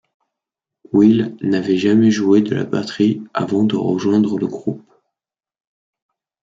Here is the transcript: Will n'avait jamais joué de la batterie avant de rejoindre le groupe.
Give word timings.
Will 0.93 1.37
n'avait 1.43 1.77
jamais 1.77 2.09
joué 2.09 2.41
de 2.41 2.55
la 2.55 2.65
batterie 2.65 3.21
avant 3.35 3.63
de 3.65 3.75
rejoindre 3.75 4.39
le 4.39 4.47
groupe. 4.47 4.81